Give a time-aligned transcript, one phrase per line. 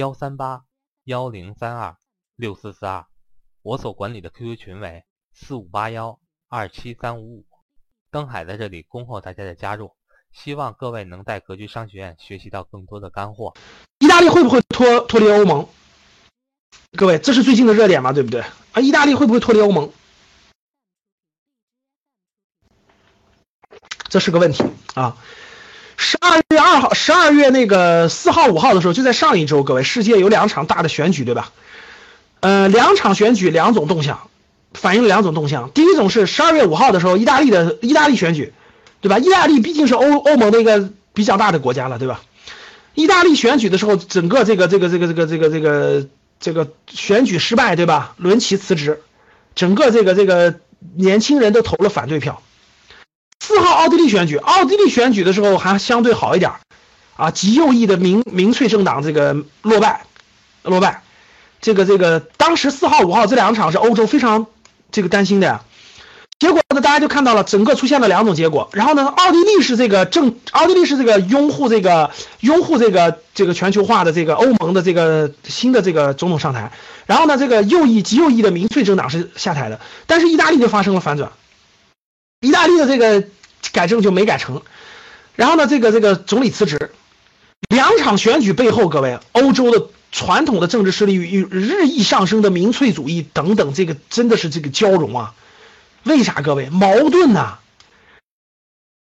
[0.00, 0.64] 幺三八
[1.04, 1.98] 幺零三二
[2.34, 3.04] 六四四二，
[3.60, 7.46] 我所管理的 QQ 群为四五八幺二七三五五。
[8.10, 9.94] 登海在这里恭候大家的加入，
[10.32, 13.52] 希望各位能在格局商学院学习到更多的干货。
[13.98, 15.68] 意大利会不会脱脱离欧盟？
[16.96, 18.40] 各位，这是最近的热点嘛，对不对？
[18.72, 19.92] 啊，意大利会不会脱离欧盟？
[24.08, 25.18] 这是个问题啊。
[26.02, 31.52] 十二月二号，十二月那个四号、五号的时候，就在上一周，各位，世界有两场大的选举，对吧？
[32.40, 34.18] 呃，两场选举，两种动向，
[34.72, 35.68] 反映了两种动向。
[35.72, 38.54] 第一种是十二月五号的时候，意大利的意大利选举，
[39.02, 39.18] 对吧？
[39.18, 42.22] 意大利毕竟是欧欧盟的一个比较大的国家了，对吧？
[42.94, 46.06] 意大利选举的时候，整个这个这个这个这个这个这个
[46.40, 48.14] 这个选举失败，对吧？
[48.16, 49.02] 伦齐辞职，
[49.54, 50.54] 整个这个这个
[50.96, 52.40] 年轻人都投了反对票。
[53.40, 56.52] 四号奥地利选举，奥地利选举的时候还相对好一点
[57.16, 60.04] 啊，极右翼的民民粹政党这个落败，
[60.62, 61.02] 落败，
[61.60, 64.46] 这个这个当时四号五号这两场是欧洲非常
[64.92, 65.62] 这个担心的呀，
[66.38, 72.10] 结果呢大家就看到了整个出现了两种结果，然后呢奥地利是这个政，奥地利是这个拥护这个
[72.40, 76.72] 拥护这个这个全球化的这个欧盟的这个新的这个总统上台，
[77.06, 81.32] 然后呢这个右翼极右翼的民粹政党是下台的，但是意大利就发生了反转，
[82.40, 83.24] 意大利的这个。
[83.72, 84.62] 改正就没改成，
[85.36, 86.90] 然后呢，这个这个总理辞职，
[87.68, 95.34] 两场选举背后，各位，欧洲的传统的政治势力与日益上升的民粹主义等等，这个真的是这个交融啊？
[96.02, 96.40] 为啥？
[96.42, 97.58] 各位，矛盾呐！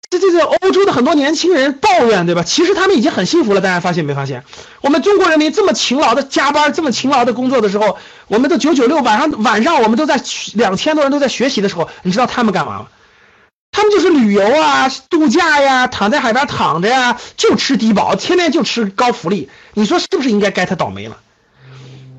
[0.09, 2.43] 这这这，欧洲的很多年轻人抱怨，对吧？
[2.43, 4.43] 其实他们已经很幸福了，大家发现没发现？
[4.81, 7.97] 我们中国人民这么勤劳的加班，这么勤劳的工作的时候，
[8.27, 10.21] 我们都九九六，晚上晚上我们都在
[10.55, 12.87] 两千多人都在学习的时候，你知道他们干嘛吗？
[13.71, 19.49] 他们就是旅游啊、度假呀，躺在海边躺着呀，就吃低保，天天就吃高福利。
[19.73, 21.17] 你说是不是应该该他倒霉了？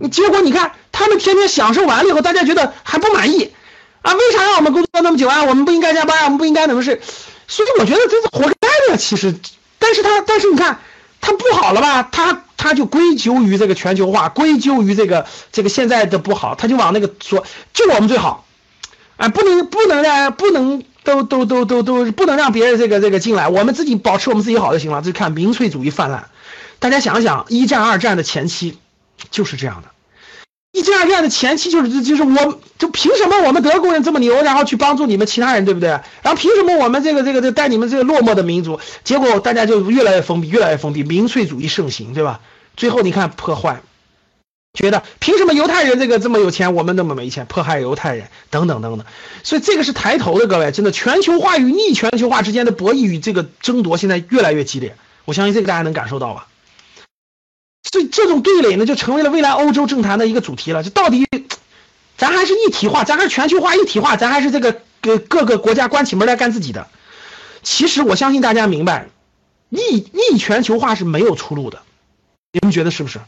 [0.00, 3.52] 你结果你看，他们天天享受完了以后，大家觉得还不满意
[4.00, 4.14] 啊？
[4.14, 5.44] 为啥让我们工作那么久啊？
[5.44, 6.24] 我们不应该加班啊？
[6.24, 7.02] 我们不应该怎么是？
[7.46, 8.96] 所以我觉得这是活该的。
[8.96, 9.34] 其实，
[9.78, 10.80] 但是他但是你看，
[11.20, 12.08] 他不好了吧？
[12.10, 18.46] 他他就归咎于这个全球化，归咎于这个这个现在的不好，他就往那个说，就我们最好，
[19.18, 20.82] 哎，不能不能让不能。
[21.04, 25.02] 都都都都都不能让别人这个这个进来，我们自己保持我们自己好就行了。
[25.02, 26.28] 就看民粹主义泛滥，
[26.78, 28.78] 大家想想，一战、二战的前期
[29.30, 29.88] 就是这样的。
[30.72, 35.90] 一战、二战的前期就是就是我就凭什么我们德国人这么牛，然后去帮助你们其他人，对不对？
[36.22, 38.80] 然后凭什么我们这个这个这个带你们这个落寞的民族？
[39.04, 42.40] 结果大家就越来越封闭，越来越封闭，民粹主义盛行，对吧？
[42.74, 43.82] 最后你看破坏。
[44.72, 49.06] 觉得凭什么犹太人这个这么有钱，我们那么没钱，迫害犹太人等等等等，
[49.42, 54.96] 所以这个是抬头的，各位，真的全球化与逆全球化之间的博弈与这个争夺现在越来越激烈，
[55.26, 56.46] 我相信这个大家能感受到吧？
[57.82, 60.82] 所以这种对垒呢，就成为了未来欧洲政坛的一个主题了。
[60.82, 61.26] 就到底，
[62.16, 66.88] 咱还是一体化，咱还是全球化一体化，咱还是这个各各个国家关起门来干自己的？
[67.62, 69.08] 其实我相信大家明白，
[69.68, 69.80] 逆
[70.12, 71.82] 逆全球化是没有出路的，
[72.52, 73.20] 你们觉得是不是？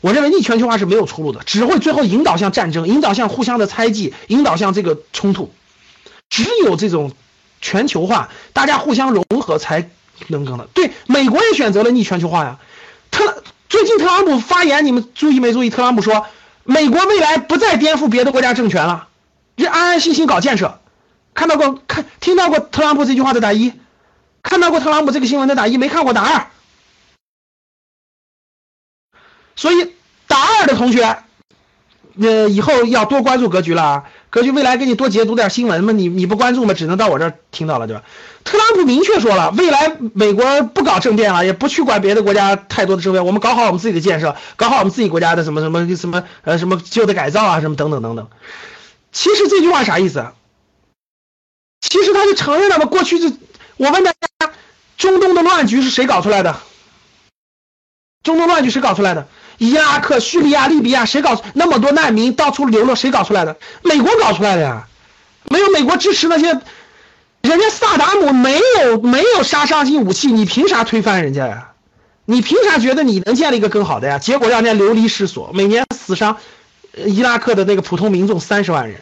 [0.00, 5.52] 我认为逆全球化是没有出路的，只会最后引导向战争，引导向互相的猜忌，引导向这个冲突。
[6.28, 7.12] 只有这种
[7.60, 9.90] 全球化，大家互相融合才
[10.28, 10.68] 能更的。
[10.72, 12.58] 对，美国也选择了逆全球化呀。
[13.10, 15.70] 特最近特朗普发言，你们注意没注意？
[15.70, 16.26] 特朗普说，
[16.64, 19.08] 美国未来不再颠覆别的国家政权了，
[19.56, 20.80] 就安安心心搞建设。
[21.34, 23.72] 看到过看听到过特朗普这句话的打一，
[24.42, 26.46] 看到过特朗普这个新闻的打一，没看过打二。
[29.60, 29.92] 所以，
[30.26, 31.18] 大二的同学，
[32.18, 34.04] 呃，以后要多关注格局了。
[34.30, 38.02] 格局未来给你多解读点新闻嘛，你你不关注嘛，只能到我这听到了，对吧？
[38.42, 48.28] 特朗普明确说了，未来美国不搞政变了，也不去管别的国家太多的政变，我们搞好我们自己的建设，搞好我们自己国家的什么什么什么呃什么旧的改造啊，什么等等等等。
[49.12, 50.24] 其实这句话啥意思？
[51.82, 53.36] 其实他就承认了嘛，过去就，
[53.76, 54.52] 我问大家，
[54.96, 56.56] 中东的乱局是谁搞出来的？
[58.22, 59.26] 中东乱局谁搞出来的？
[59.60, 62.94] 伊拉克、叙利亚、利比亚，谁搞那么多难民到处流落？
[62.94, 63.58] 谁搞出来的？
[63.82, 64.86] 美国搞出来的呀！
[65.50, 66.46] 没有美国支持那些，
[67.42, 71.72] 人家萨达姆没有没有杀伤性武器，你凭啥推翻人家呀？
[72.24, 74.18] 你凭啥觉得你能建立一个更好的呀？
[74.18, 76.38] 结果让人家流离失所，每年死伤
[77.04, 78.98] 伊拉克的那个普通民众三十万人。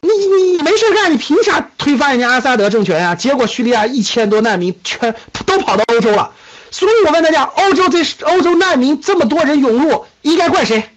[0.00, 3.14] 你你没事干，你凭啥推翻人家阿萨德政权呀？
[3.14, 5.14] 结果叙利亚一千多难民全
[5.44, 6.30] 都跑到欧洲了。
[6.70, 10.90] 所以我问大家，欧洲这欧洲难民这么多人涌入，应该怪谁？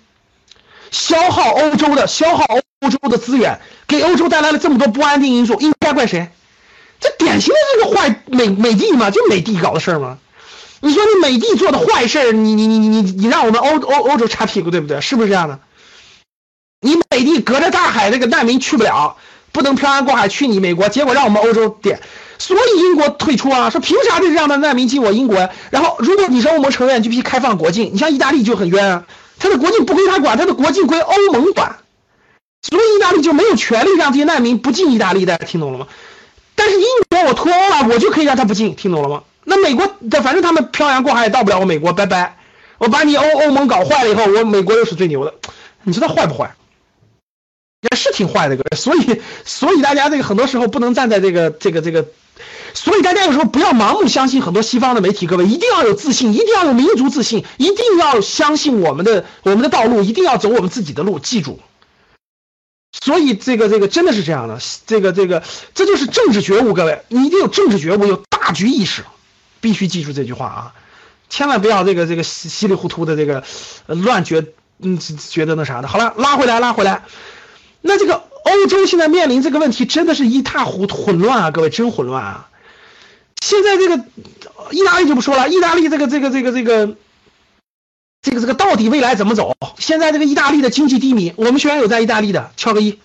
[0.92, 2.46] 消耗欧洲的消耗
[2.82, 6.30] 欧洲的资源，给欧洲带来了这么多不安定因素，应该怪谁？
[7.00, 10.18] 这典型的这个坏美美帝嘛，就美帝搞的事儿嘛。
[10.82, 15.00] 你说你美帝做的坏事你你你你你你让我们欧欧欧洲擦屁股，对不对？
[15.00, 15.60] 是不是这样的？
[16.82, 19.16] 你美帝隔着大海，那个难民去不了，
[19.52, 22.02] 不能漂洋过海去你美国，结果让我们欧洲点，
[22.42, 25.52] 所以英国退出啊，说凭啥就让他难民进我英国呀？
[25.70, 27.92] 然后如果你说欧盟成员，就必须开放国境。
[27.94, 29.06] 你像意大利就很冤啊，
[29.38, 31.78] 他的国境不归他管，他的国境归欧盟管，
[32.64, 35.88] 所以意大利就没有权利让这些难民不进意大利的，听懂了吗？
[36.56, 39.22] 但是英国我脱欧了，我就可以让他不进，听懂了吗？
[39.44, 42.38] 那美国的反正他们漂洋过海也到不了我美国，拜拜，
[42.80, 45.36] 我把你欧欧盟搞坏了以后，我美国又是最牛的，
[45.84, 46.56] 你说他坏不坏？
[47.92, 52.06] 也是挺坏的，各位，所以所以大家这个很多时候不能站在这个这个这个，
[52.74, 61.60] 所以大家有时候不要盲目相信很多西方的媒体，各位一定要有自信，一定要有民族自信，一定要相信我们的我们的道路，一定要走我们自己的路，记住。
[62.92, 69.04] 所以这个这个真的是这样的，这个这个这就是政治觉悟，各位，你一定有政治觉悟，有大局意识，
[69.60, 70.74] 必须记住这句话啊，
[71.30, 73.44] 千万不要这个这个稀稀里糊涂的这个
[73.88, 74.46] 乱觉
[74.80, 75.88] 嗯觉得那啥的。
[75.88, 77.04] 好了，拉回来拉回来。
[77.82, 78.14] 那这个
[78.44, 81.52] 欧洲现在面临这个问题，真的是一塌糊涂混乱啊！
[81.52, 82.50] 各位，真混乱啊！
[83.42, 84.06] 现在这个
[84.72, 86.96] 意大利就不说了，意大利这个这个这个这个
[88.22, 89.58] 这个这个到底未来怎么走？
[89.78, 93.00] 现在这个意大利的经济低迷，我们学员有在意大利的，敲个一。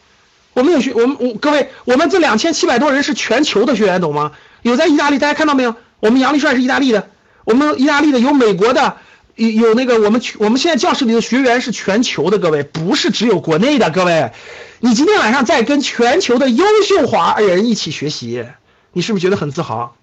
[0.53, 4.33] 我们有学，我们我各位，我们这两千七百多人是全球的学员，懂吗？
[4.63, 5.75] 有在意大利，大家看到没有？
[6.01, 7.09] 我们杨立帅是意大利的，
[7.45, 8.97] 我们意大利的有美国的，
[9.35, 14.33] 有有那个我们我们现在教室里的学员是全球的，各位不是只有国内的，各位。
[14.81, 18.45] 你今天晚上在跟全球的优秀华人一起学习，
[18.93, 19.97] 你是不是觉得很自豪？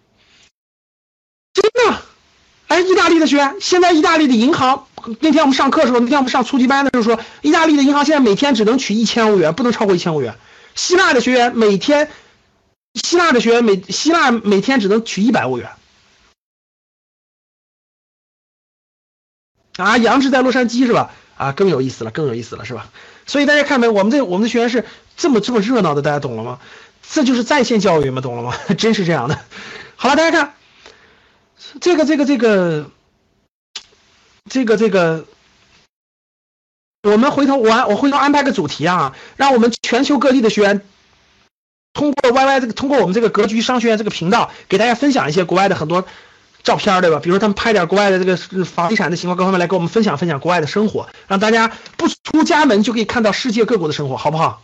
[1.53, 2.01] 真的，
[2.67, 4.87] 哎，意大利的学员，现在意大利的银行，
[5.19, 10.35] 那天我们上课的时候，那天我们上初级班的时候说，意大利的银行现在每天只能取一千欧元，不能超过一千欧元。
[10.75, 12.09] 希腊的学员每天，
[12.95, 15.69] 希腊的学员每希腊每天只能取一百欧元。
[19.77, 21.11] 啊，杨志在洛杉矶是吧？
[21.37, 22.89] 啊，更有意思了，更有意思了，是吧？
[23.25, 24.85] 所以大家看没，我们这我们的学员是
[25.17, 26.59] 这么这么热闹的，大家懂了吗？
[27.07, 28.55] 这就是在线教育嘛，懂了吗？
[28.77, 29.39] 真是这样的。
[29.95, 30.53] 好了，大家看，
[31.81, 32.89] 这个这个这个
[34.49, 35.25] 这个这个，
[37.03, 40.81] 我们回头我我回头安排个主题啊，让我们全球各地的学员
[41.93, 46.05] 通过 YY 这个通过我们这个格局商学院这个频道，给大家分享一些国外的很多。
[46.63, 47.19] 照片对吧？
[47.21, 54.63] 比如说他们拍点国外的这个房地产的情况，各方面来跟我们分享分享国外的生活，让大家不出家门就可以看到世界各国的生活，好不好？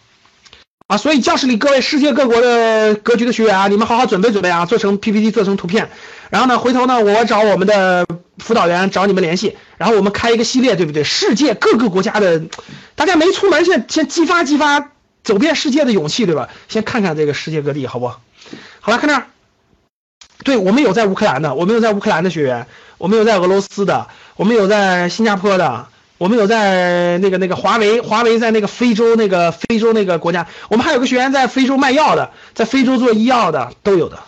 [0.90, 5.92] 啊，所以教室里各位世界各国的格局的学员啊，你们好好准备准备啊，做成 PPT，做成图片，
[6.32, 8.08] 然后呢，回头呢，我找我们的
[8.40, 11.04] 辅导员找你们联系，然后我们开一个系列，对不对？
[11.04, 12.42] 世界各个国家的，
[12.96, 14.90] 大家没出门先先激发激发
[15.24, 16.50] 走遍世界的勇气，对吧？
[16.68, 18.08] 先看看这个世界各地，好不？
[18.80, 19.28] 好了，看这儿。
[20.44, 22.66] 对我们有在乌克兰的，我们有在乌克兰的学员，
[22.98, 24.08] 我们有在俄罗斯的，
[24.38, 25.86] 我们有在新加坡的，
[26.20, 34.20] 我们有在那个那个华为，华为在那个非洲那个非洲那个国家，我们还有个学员在非洲卖药的，在非洲做医药的都有的。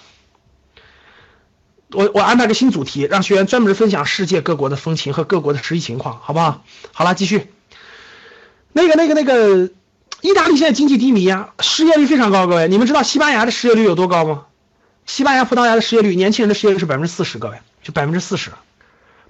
[1.91, 6.63] 我我安排个新主题，让学员专门分享世界各国的风情和各国的实际情况，好不好？
[6.93, 7.51] 好了，继续。
[8.71, 9.69] 那个那个那个，
[10.21, 14.45] 意大利现在经济低迷啊，失业率非常高，各位，你们知道西班牙的失业率有多高吗？
[15.05, 18.51] 西班牙、葡萄牙的失业率，年轻人的失业率是百分之四十，各位，就百分之四十，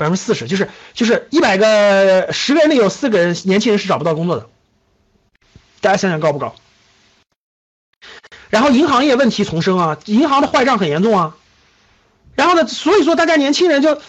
[0.02, 4.48] 百分之四十，就是就是一百个十个人里有四个人年轻人是找不到工作的，
[5.80, 6.56] 大家想想高不高？
[8.50, 11.36] 然后银行业问题丛生啊，银行的坏账很严重啊，
[12.34, 14.02] 然后呢，所以说大家年轻人就，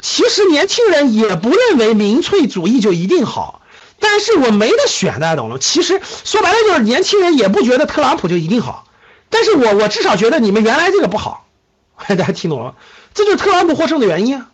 [0.00, 3.62] 其实年轻人也不认为民粹主义就一定好，
[3.98, 5.58] 但是我没得选，大家懂了？
[5.58, 8.86] 其实说白了就是年轻人也不觉得特朗普就一定好。
[9.28, 11.48] 但是我我至少觉得你们原来这个不好，
[12.06, 12.74] 大家听懂了吗？
[13.14, 14.50] 这就是特朗普获胜的原因啊！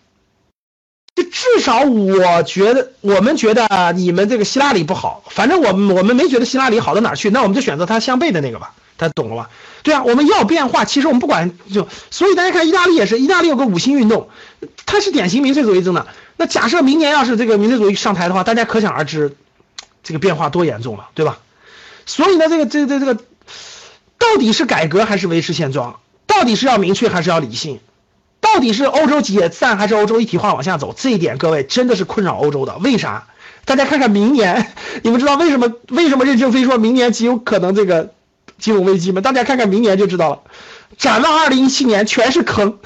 [1.16, 9.50] 就至少我觉得，我们觉得你们这个希拉里不好，反正我们我们没觉得希拉里好到哪去，那我们就选择他相悖的那个吧，他懂了吧？
[9.82, 14.28] 对啊，我们要变化，其实我们不管就，所以大家看意大利也是，意大利有个五星运动，
[14.84, 16.06] 它是典型民粹主义政党。
[16.36, 19.36] 那假设明年要是这个民粹主义上台的话，大家可想而知，
[20.02, 21.38] 这个变化多严重了，对吧？
[22.04, 23.18] 所以呢，这个这这这个。
[24.18, 26.00] 到底是改革还是维持现状？
[26.26, 27.80] 到底是要明确还是要理性？
[28.54, 30.94] 到底是欧洲解散还是欧洲一体化往下走？
[30.96, 32.78] 这一点各位真的是困扰欧洲的。
[32.78, 33.26] 为啥？
[33.64, 34.72] 大家看看明年，
[35.02, 38.12] 你们知道为什么为什么任正非说明年极有可能这个
[38.58, 39.20] 金融危机吗？
[39.20, 40.40] 大家看看明年就知道了。
[40.96, 42.78] 展望二零一七年全是坑。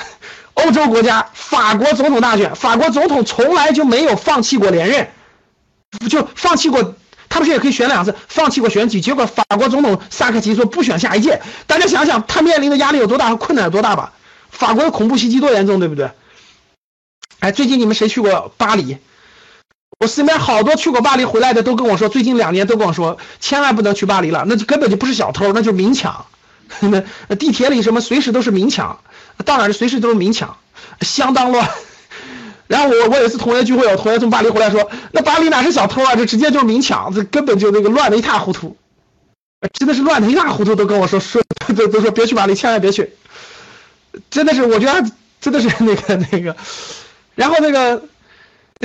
[0.54, 5.08] 欧洲国家，法国总统大选，法国总统从来就没有放弃过连任，
[6.08, 6.94] 就放弃过，
[7.28, 11.40] 他不是也可以选两次，放弃过选举，结果法国总统萨科齐说不选下一届。
[11.66, 14.12] 大家想想，他面临的压力有多大和困难有多大吧？
[14.50, 16.10] 法国的恐怖袭击多严重，对不对？
[17.38, 18.98] 哎，最近你们谁去过巴黎？
[19.98, 26.26] 我身边好多去过巴黎回来的都跟我说，最近两年都跟我说，千万不能去巴黎了，那就根本就不是小偷，那就是明抢。
[26.80, 29.00] 那地铁里什么随时都是明抢，
[29.44, 30.56] 到哪儿随时都是明抢，
[31.00, 31.68] 相当乱。
[32.68, 38.76] 然后我我有一次同学聚会，我同学从巴黎回来说，那巴黎哪是小偷啊，这直接就是明抢，这根本就那个乱的一塌糊涂，
[39.72, 41.42] 真的是乱的一塌糊涂，都跟我说说
[41.76, 43.12] 都都说别去巴黎，千万别去。
[44.30, 46.56] 真的是，我觉得真的是 那个那个。
[47.34, 48.02] 然后那个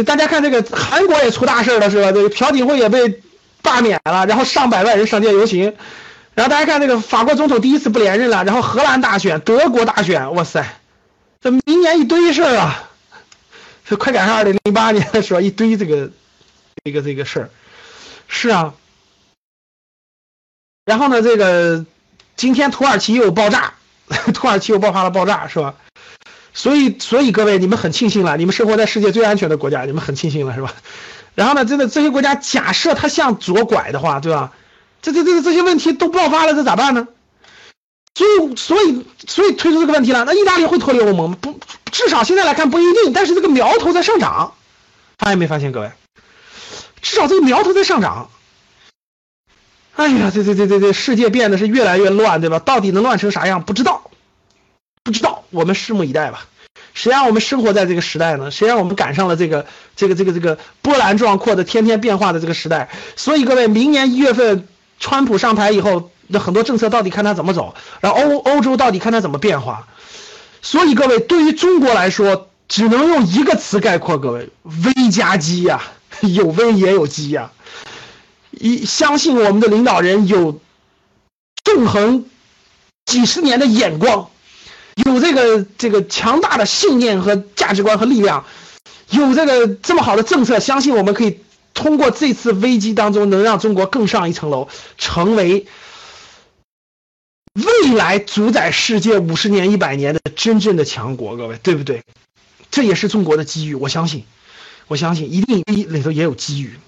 [0.05, 2.11] 大家看这个韩国也出大事了是吧？
[2.11, 3.21] 这个朴槿惠也被
[3.61, 5.75] 罢免了，然后上百万人上街游行。
[6.35, 10.65] 然后大家看那个法国总统第一次不连任了，然后荷兰大选、德国大选，哇塞，
[11.41, 12.89] 这明年一堆事儿啊，
[13.85, 16.11] 这快赶上二零零八年的时候一堆这个
[16.83, 17.49] 这个这个事儿，
[18.27, 18.73] 是啊。
[20.83, 21.85] 然后呢，这个
[22.35, 23.73] 今天土耳其又爆炸，
[24.33, 25.75] 土耳其又爆发了爆炸，是吧？
[26.53, 30.73] 所以所以各位你们很庆幸了，你们生活在世界最安全的国家，你们很庆幸了，是吧？
[31.33, 34.53] 然后呢，真的这些国家假设它向左拐的话，对吧？
[35.01, 37.07] 这这这这些问题都爆发了，这咋办呢？
[38.15, 40.23] 所以所以所以推出这个问题了。
[40.23, 41.37] 那意大利会脱离欧盟吗？
[41.41, 41.59] 不，
[41.91, 43.11] 至少现在来看不一定。
[43.11, 44.53] 但是这个苗头在上涨，
[45.17, 45.91] 发现没发现各位？
[47.01, 48.29] 至少这个苗头在上涨。
[49.95, 52.59] 哎呀，这这这这这世界变得是越来越乱，对吧？
[52.59, 53.63] 到底能乱成啥样？
[53.63, 54.09] 不知道，
[55.03, 56.45] 不知道，我们拭目以待吧。
[56.93, 58.51] 谁让我们生活在这个时代呢？
[58.51, 62.89] 谁让我们赶上了这个这个这个这个波澜壮阔的、天天变化的这个时代？
[63.15, 64.67] 所以各位，明年一月份。
[64.97, 69.87] 川普上台以后，那很多政策到底看他怎么走，然后欧欧洲到底看他怎么变化。
[70.61, 75.81] 所以各位，对于中国来说，只能用一个词概括：各位，危加机呀，
[76.21, 77.51] 有危也有机呀。
[78.59, 80.59] 一相信我们的领导人有
[81.63, 82.25] 纵横
[83.05, 84.29] 几十年的眼光，
[84.95, 88.45] 有这个这个强大的信念和价值观和力量，
[89.09, 91.39] 有这个这么好的政策，相信我们可以。
[91.77, 95.67] 通过这次危机当中，能让中国更上一层楼，成为
[97.53, 102.01] 未来主宰世界五十年、一百年的真正的强国，各位，对不对？
[102.71, 104.23] 这也是中国的机遇，我相信，
[104.87, 106.79] 我相信一定里头也有机遇。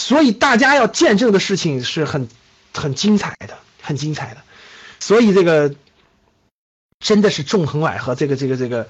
[0.00, 2.26] 所以大家要见证的事情是很
[2.72, 4.40] 很精彩的，很精彩的。
[4.98, 5.74] 所以这个
[6.98, 8.88] 真的是纵横捭阖，这个这个这个。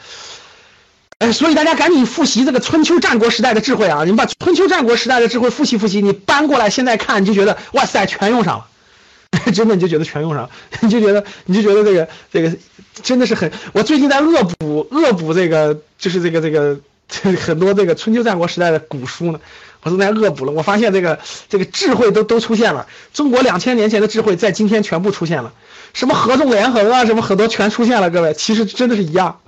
[1.18, 4.04] 哎，所以大家赶紧复习这个春秋战国时代的智慧啊！
[4.04, 8.66] 你们把春秋战国时代的智慧复习复习，你搬过来现在看，你就觉得哇塞，全用上了，
[9.52, 10.50] 真的你就觉得全用上了，
[10.80, 12.56] 你就觉得你就觉得这个这个
[13.02, 13.52] 真的是很。
[13.72, 19.40] 我最近在恶补恶补这个，就是这个这个这 很多这个春秋战国时代的古书呢，
[19.82, 20.52] 我正在恶补了。
[20.52, 25.52] 我发现这个这个智慧都都出现了，中国两千年前的智慧在今天全部出现了，
[25.92, 29.40] 什么合纵连横啊，什么很多全出现了，各位，其实真的是一样。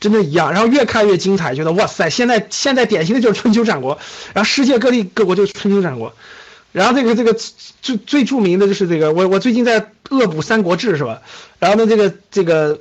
[0.00, 3.96] 真的一样，然后越看越精彩，觉得哇塞，现在现在典型的就是春秋战国，
[4.34, 6.12] 然后世界各地各国就是春秋战国，
[6.72, 7.32] 然后这个这个
[7.80, 11.22] 最最著名的就是这个，我我最近在恶补《三国志》是吧？
[11.60, 12.80] 然后呢，这个这个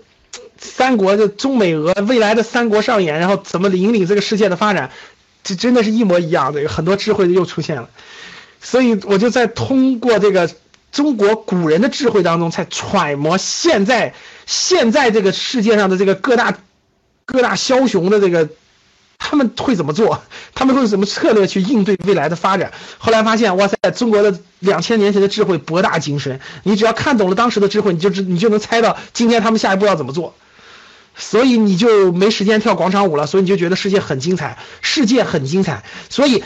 [0.57, 4.91] 三国的中美俄未来的三国上演，然后怎么引领这个世界的发展，
[5.43, 7.89] 这真的是一模一样的，很多智慧又出现了，
[8.62, 10.50] 所以我就在通过这个
[10.91, 14.13] 中国古人的智慧当中，才揣摩现在
[14.45, 16.57] 现在这个世界上的这个各大。
[17.25, 18.50] 各大枭雄的这个，
[19.17, 20.22] 他们会怎么做？
[20.53, 22.74] 他们会用什么策略去应对未来的发展？
[22.98, 26.41] 后来发现，哇塞，中国的两千年前的智慧博大精深。
[26.63, 30.36] 你只要看懂了当时的智慧，你就知你就能猜到今天他们下一步要怎么做。
[31.15, 33.27] 所以你就没时间跳广场舞了。
[33.27, 35.84] 所以你就觉得世界很精彩，世界很精彩。
[36.10, 36.43] 所以，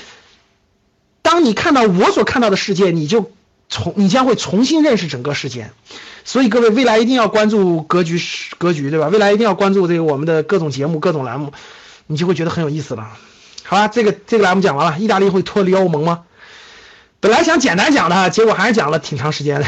[1.22, 3.32] 当你看到我所看到的世界，你就
[3.70, 5.72] 重你将会重新认识整个世界。
[6.24, 8.22] 所以各位，未来一定要关注格局，
[8.58, 9.08] 格局对吧？
[9.08, 11.54] 未来一定要关注这个我们的各种节目、各种栏目，
[12.08, 13.08] 你就会觉得很有意思了。
[13.64, 15.00] 好吧，这个这个栏目讲完了。
[15.00, 16.24] 意大利会脱离欧盟吗？
[17.20, 19.66] 本来想简单讲的，结果还是讲了挺长时间的。